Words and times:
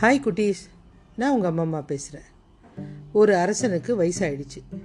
Hi 0.00 0.20
குட்டீஸ். 0.20 0.68
நான் 1.16 1.32
உங்கள் 1.32 1.48
அம்மா 1.48 1.62
அம்மா 1.62 1.80
பேசுகிறேன் 1.80 2.26
ஒரு 3.12 3.36
அரசனுக்கு 3.36 4.02
வயசாயிடுச்சு. 4.02 4.80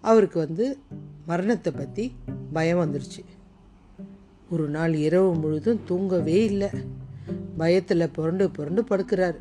அவருக்கு 0.00 0.38
வந்து 0.38 0.78
மரணத்தை 1.26 1.72
பற்றி 1.72 2.14
பயம் 2.52 2.78
வந்துடுச்சு 2.78 3.24
ஒரு 4.50 4.68
நாள் 4.68 4.94
இரவு 4.94 5.34
முழுதும் 5.34 5.80
தூங்கவே 5.86 6.44
இல்லை. 6.44 6.68
பயத்தில் 7.56 8.10
புரண்டு 8.10 8.50
புரண்டு 8.50 8.82
படுக்கிறார். 8.82 9.36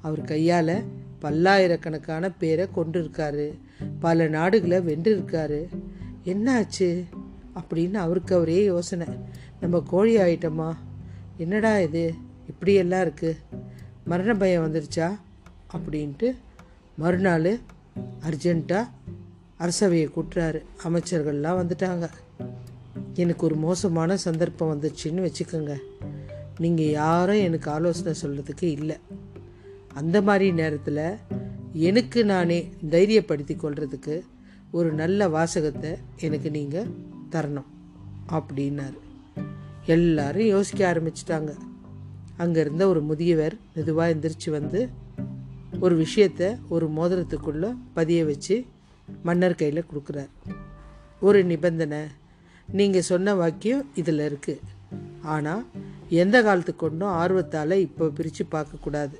அவர் 0.00 0.22
கையால் 0.22 0.82
பல்லாயிரக்கணக்கான 1.18 2.30
பேரை 2.30 2.68
கொண்டு 2.70 3.02
இருக்காரு 3.02 3.58
பல 4.00 4.28
நாடுகளை 4.28 4.78
வென்றிருக்காரு. 4.78 5.64
என்னாச்சு? 6.24 7.04
அப்படின்னு 7.54 7.94
அவருக்கு 7.94 8.34
அவரே 8.34 8.64
யோசனை. 8.64 9.06
நம்ம 9.60 9.82
கோழி 9.86 10.16
ஆயிட்டோமா? 10.16 10.74
என்னடா 11.36 11.80
இது? 11.80 12.23
இப்படியெல்லாம் 12.48 13.02
இருக்குது 13.02 13.36
மரண 14.04 14.34
பயம் 14.34 14.74
வந்துருச்சா? 14.74 15.18
அப்படின்ட்டு 15.74 16.36
மறுநாள் 16.96 17.58
அர்ஜெண்ட்டாக 18.30 18.88
அரசவையை 19.60 20.10
கூட்டுறாரு. 20.16 20.62
அமைச்சர்கள்லாம் 20.84 21.60
வந்துட்டாங்க. 21.60 22.08
எனக்கு 23.14 23.46
ஒரு 23.46 23.56
மோசமான 23.56 24.16
சந்தர்ப்பம் 24.16 24.80
வந்துச்சுன்னு 24.80 25.28
வச்சுக்கோங்க. 25.28 25.76
நீங்கள் 26.58 26.90
யாரும் 26.90 27.36
எனக்கு 27.36 27.70
ஆலோசனை 27.70 28.20
சொல்கிறதுக்கு 28.22 28.62
இல்லை. 28.62 28.96
அந்த 29.94 30.22
மாதிரி 30.22 30.52
நேரத்தில் 30.52 31.16
எனக்கு 31.72 32.24
நானே 32.24 32.72
தைரியப்படுத்தி 32.90 33.56
கொள்றதுக்கு 33.56 34.20
ஒரு 34.70 34.92
நல்ல 34.92 35.28
வாசகத்தை 35.28 35.96
எனக்கு 36.20 36.50
நீங்கள் 36.50 36.86
தரணும் 37.30 37.70
அப்படின்னாரு. 38.28 38.98
எல்லாரும் 39.86 40.46
யோசிக்க 40.46 40.92
ஆரம்பிச்சிட்டாங்க. 40.92 41.54
அங்கே 42.36 42.60
இருந்த 42.60 42.88
ஒரு 42.88 43.02
முதியவர் 43.02 43.56
மெதுவாக 43.74 44.14
எந்திரிச்சு 44.14 44.50
வந்து 44.50 44.88
ஒரு 45.80 46.04
விஷயத்த 46.04 46.58
ஒரு 46.68 46.86
மோதிரத்துக்குள்ளே 46.96 47.76
பதிய 47.94 48.24
வச்சு 48.24 48.64
மன்னர் 49.22 49.54
கையில் 49.54 49.84
கொடுக்குறார். 49.94 50.28
ஒரு 51.20 51.44
நிபந்தனை 51.44 52.00
நீங்கள் 52.72 53.02
சொன்ன 53.02 53.34
வாக்கியம் 53.34 53.90
இதில் 53.94 54.18
இருக்குது 54.18 54.60
ஆனால் 55.22 55.66
எந்த 56.08 56.42
காலத்துக்கு 56.42 56.88
கொண்டும் 56.88 57.08
ஆர்வத்தால் 57.08 57.72
இப்போ 57.72 58.08
பிரித்து 58.08 58.46
பார்க்கக்கூடாது 58.50 59.14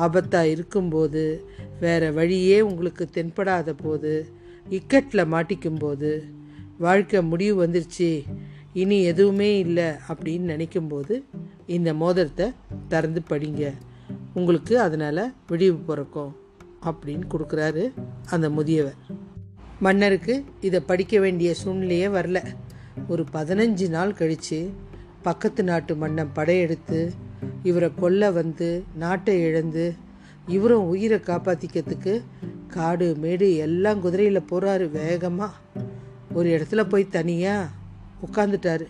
ஆபத்தாக 0.00 0.42
இருக்கும்போது 0.42 1.44
வேறு 1.80 2.12
வழியே 2.12 2.60
உங்களுக்கு 2.60 3.08
தென்படாத 3.12 3.72
போது 3.72 4.32
இக்கட்டில் 4.70 5.30
மாட்டிக்கும் 5.30 5.78
போது 5.78 6.24
வாழ்க்கை 6.78 7.22
முடிவு 7.22 7.66
வந்துருச்சு 7.66 8.24
இனி 8.72 9.02
எதுவுமே 9.02 9.58
இல்லை 9.58 9.84
அப்படின்னு 9.84 10.46
நினைக்கும்போது 10.48 11.22
இந்த 11.66 11.94
மோதிரத்தை 11.94 12.52
திறந்து 12.88 13.22
படிங்க. 13.30 13.72
உங்களுக்கு 14.34 14.80
அதனால் 14.80 15.32
விடிவு 15.48 15.76
பிறக்கும் 15.76 16.36
அப்படின்னு 16.84 17.26
கொடுக்குறாரு 17.34 17.92
அந்த 18.30 18.50
முதியவர். 18.50 18.98
மன்னருக்கு 19.80 20.44
இதை 20.60 20.80
படிக்க 20.80 21.20
வேண்டிய 21.20 21.54
சூழ்நிலையே 21.54 22.08
வரல. 22.08 22.42
ஒரு 23.08 23.24
பதினஞ்சு 23.32 23.88
நாள் 23.88 24.12
கழித்து 24.12 24.70
பக்கத்து 25.22 25.64
நாட்டு 25.64 25.96
மன்னன் 25.96 26.32
படையெடுத்து 26.32 27.12
இவரை 27.62 27.94
கொல்ல 27.94 28.30
வந்து 28.30 28.84
நாட்டை 28.94 29.42
இழந்து 29.42 29.94
இவரும் 30.46 30.88
உயிரை 30.88 31.18
காப்பாற்றிக்கிறதுக்கு 31.18 32.22
காடு 32.66 33.16
மேடு 33.16 33.56
எல்லாம் 33.56 34.00
குதிரையில் 34.00 34.48
போகிறாரு 34.50 34.90
வேகமாக 34.90 35.54
ஒரு 36.34 36.48
இடத்துல 36.48 36.88
போய் 36.88 37.08
தனியாக 37.08 37.68
உட்காந்துட்டாரு 38.26 38.86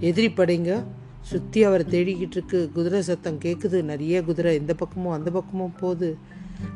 எதிரி 0.00 0.28
படைங்க 0.28 0.84
சுற்றி 1.22 1.64
அவரை 1.64 1.86
தேடிக்கிட்டு 1.86 2.30
இருக்கு. 2.30 2.70
குதிரை 2.74 3.02
சத்தம் 3.02 3.38
கேட்குது 3.38 3.82
நிறைய 3.82 4.22
குதிரை 4.22 4.56
இந்த 4.56 4.74
பக்கமும் 4.74 5.12
அந்த 5.12 5.30
பக்கமும் 5.30 5.74
போகுது. 5.80 6.16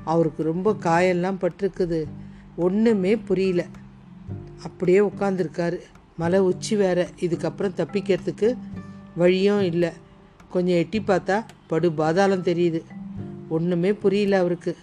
அவருக்கு 0.05 0.43
ரொம்ப 0.43 0.77
காயெல்லாம் 0.81 1.41
பட்டிருக்குது. 1.41 2.05
ஒன்றுமே 2.57 3.17
புரியல. 3.17 3.65
அப்படியே 4.62 4.99
உட்காந்துருக்காரு 4.99 5.79
மலை 6.17 6.39
உச்சி 6.39 6.77
வேற. 6.77 7.09
இதுக்கப்புறம் 7.21 7.77
தப்பிக்கிறதுக்கு 7.77 8.59
வழியும் 9.17 9.61
இல்லை. 9.61 9.91
கொஞ்சம் 10.51 10.77
எட்டி 10.77 11.01
பார்த்தா 11.01 11.45
படு 11.67 11.93
பாதாளம் 11.93 12.43
தெரியுது. 12.43 12.83
ஒன்றுமே 13.49 13.93
புரியல 13.93 14.39
அவருக்கு. 14.39 14.77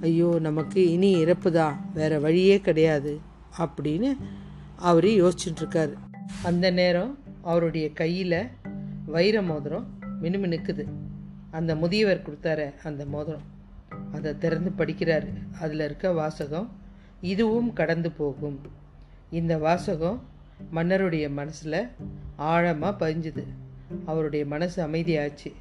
ஐயோ 0.00 0.38
நமக்கு 0.40 0.90
இனி 0.90 1.10
இறப்பு 1.10 1.52
தான் 1.52 1.90
வேற 1.94 2.18
வழியே 2.18 2.60
கிடையாது 2.60 3.20
அப்படின்னு 3.58 4.16
அவர் 4.76 5.04
யோசிச்சுட்ருக்காரு 5.04 5.92
அந்த 6.42 6.70
நேரம் 6.70 7.18
அவருடைய 7.42 7.92
கையில் 7.92 8.46
வைர 9.06 9.42
மோதிரம் 9.42 9.98
மினுமினுக்குது 10.22 10.84
அந்த 11.50 11.76
முதியவர் 11.76 12.22
கொடுத்தார 12.22 12.72
அந்த 12.84 13.06
மோதிரம். 13.06 13.42
அதை 14.12 14.38
திறந்து 14.38 14.70
படிக்கிறாரு. 14.78 15.28
அதில் 15.60 15.80
இருக்க 15.80 16.12
வாசகம் 16.12 16.72
இதுவும் 17.20 17.72
கடந்து 17.72 18.10
போகும். 18.10 18.60
இந்த 19.30 19.58
வாசகம் 19.58 20.22
மன்னருடைய 20.70 21.28
மனசில் 21.28 21.88
ஆழமாக 22.36 23.08
பதிஞ்சுது. 23.08 23.44
அவருடைய 24.04 24.46
மனசு 24.46 24.86
அமைதியாச்சு. 24.86 25.52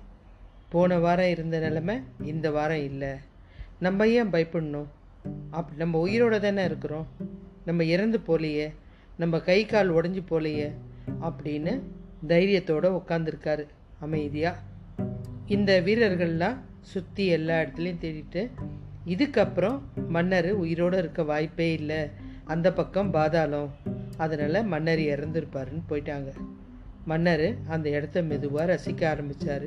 போன 0.70 0.98
வாரம் 0.98 1.30
இருந்த 1.30 1.60
நிலமை 1.60 2.00
இந்த 2.24 2.52
வாரம் 2.52 2.84
இல்லை. 2.84 3.10
நம்ம 3.80 4.08
ஏன் 4.08 4.30
பயப்படணும்? 4.30 4.86
அப்படி 5.50 5.78
நம்ம 5.78 6.08
உயிரோட 6.08 6.40
தானே 6.40 6.64
இருக்கிறோம். 6.64 7.08
நம்ம 7.66 7.84
இறந்து 7.84 8.20
போலையே 8.28 8.74
நம்ம 9.18 9.40
கை 9.40 9.66
கால் 9.66 9.94
உடஞ்சி 9.94 10.24
போலையே 10.30 10.72
அப்படின்னு 11.22 11.82
தைரியத்தோடு 12.28 13.02
உட்காந்துருக்காரு 13.02 13.66
அமைதியாக 14.00 14.58
இந்த 15.48 15.82
வீரர்கள்லாம் 15.82 16.58
சுற்றி 16.82 17.26
எல்லா 17.26 17.62
இடத்துலையும் 17.62 18.02
தேடிட்டு 18.02 18.50
இதுக்கப்புறம் 19.06 19.82
மன்னர் 20.08 20.52
உயிரோடு 20.52 20.98
இருக்க 20.98 21.24
வாய்ப்பே 21.24 21.74
இல்லை. 21.74 22.10
அந்த 22.44 22.74
பக்கம் 22.74 23.12
பாதாளம். 23.12 23.70
அதனால் 24.18 24.66
மன்னர் 24.66 25.00
இறந்துருப்பாருன்னு 25.00 25.84
போயிட்டாங்க. 25.90 26.32
மன்னர் 27.06 27.56
அந்த 27.68 27.90
இடத்த 27.90 28.22
மெதுவாக 28.22 28.76
ரசிக்க 28.76 29.08
ஆரம்பித்தார் 29.08 29.66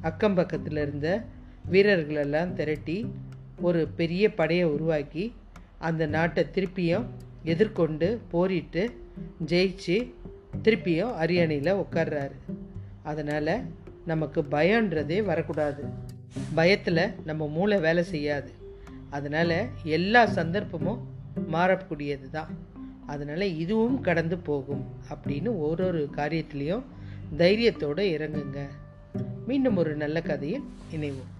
அக்கம் 0.00 0.34
பக்கத்தில் 0.34 0.76
இருந்த 0.76 1.24
வீரர்களெல்லாம் 1.70 2.52
திரட்டி 2.52 3.14
ஒரு 3.60 3.88
பெரிய 3.88 4.34
படையை 4.34 4.64
உருவாக்கி 4.64 5.34
அந்த 5.78 6.06
நாட்டை 6.06 6.44
திருப்பியும் 6.54 7.04
எதிர்கொண்டு 7.42 8.20
போரிட்டு 8.30 8.90
ஜெயிச்சு 9.46 10.12
திருப்பியும் 10.62 11.14
அரியணையில் 11.14 11.72
உட்கார்றாரு 11.74 12.36
அதனால் 13.02 13.62
நமக்கு 14.06 14.42
பயன்றதே 14.42 15.24
வரக்கூடாது. 15.24 15.84
பயத்தில் 16.54 17.14
நம்ம 17.24 17.48
மூளை 17.48 17.78
வேலை 17.78 18.02
செய்யாது. 18.02 18.52
அதனால் 19.10 19.56
எல்லா 19.82 20.26
சந்தர்ப்பமும் 20.26 21.00
மாறக்கூடியது 21.52 22.28
தான் 22.30 22.50
அதனால் 23.06 23.56
இதுவும் 23.56 24.00
கடந்து 24.00 24.38
போகும் 24.38 24.84
அப்படின்னு 25.08 25.58
ஒரு 25.58 25.86
ஒரு 25.86 26.08
காரியத்துலேயும் 26.16 26.82
தைரியத்தோடு 27.36 28.02
இறங்குங்க. 28.16 28.60
மீண்டும் 29.46 29.76
ஒரு 29.76 29.96
நல்ல 29.96 30.22
கதையில் 30.22 30.64
இணைவோம். 30.92 31.32